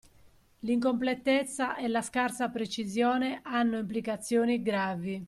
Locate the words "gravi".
4.63-5.19